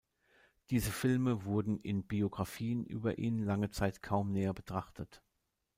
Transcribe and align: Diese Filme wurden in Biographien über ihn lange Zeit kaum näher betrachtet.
Diese 0.71 0.89
Filme 0.91 1.45
wurden 1.45 1.77
in 1.77 2.03
Biographien 2.07 2.83
über 2.87 3.19
ihn 3.19 3.37
lange 3.37 3.69
Zeit 3.69 4.01
kaum 4.01 4.31
näher 4.31 4.51
betrachtet. 4.51 5.21